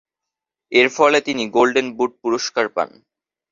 এরফলে 0.71 1.19
তিনি 1.27 1.43
golden 1.55 1.87
boot 1.97 2.11
পুরস্কার 2.21 2.65
পান। 2.75 2.89